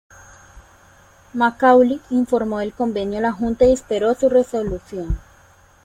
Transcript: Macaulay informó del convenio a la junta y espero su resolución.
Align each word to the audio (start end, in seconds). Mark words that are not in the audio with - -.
Macaulay 1.31 2.01
informó 2.09 2.57
del 2.57 2.73
convenio 2.73 3.19
a 3.19 3.21
la 3.21 3.31
junta 3.31 3.65
y 3.65 3.73
espero 3.73 4.15
su 4.15 4.29
resolución. 4.29 5.19